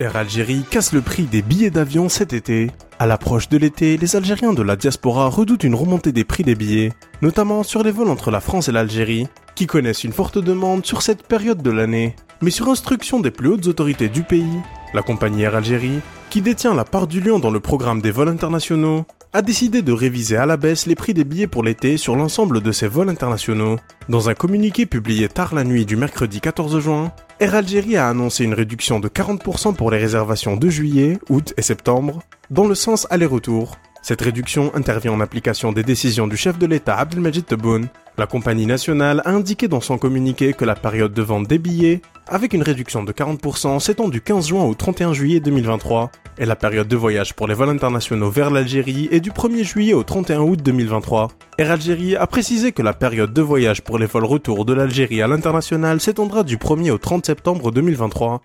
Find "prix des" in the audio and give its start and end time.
1.02-1.42, 6.22-6.54, 20.94-21.24